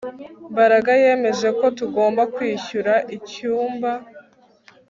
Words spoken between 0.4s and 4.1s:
Mbaraga yemeje ko tugomba kwishyura icyumba